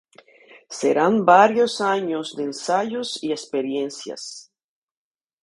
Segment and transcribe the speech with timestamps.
[0.79, 4.51] Serán varios años de ensayos y experiencias.